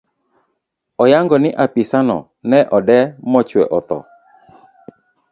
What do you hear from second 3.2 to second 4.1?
mochwe othoo.